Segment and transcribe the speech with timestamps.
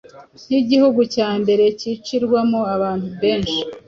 [0.47, 3.59] nk’igihugu cya mbere cyicirwamo abantu benshi